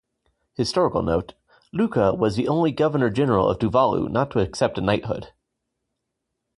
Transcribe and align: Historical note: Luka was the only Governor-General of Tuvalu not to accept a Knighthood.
Historical 0.55 1.03
note: 1.03 1.35
Luka 1.71 2.11
was 2.15 2.35
the 2.35 2.47
only 2.47 2.71
Governor-General 2.71 3.47
of 3.47 3.59
Tuvalu 3.59 4.09
not 4.09 4.31
to 4.31 4.39
accept 4.39 4.79
a 4.79 4.81
Knighthood. 4.81 5.31